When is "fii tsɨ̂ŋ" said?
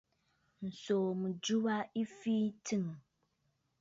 2.17-2.85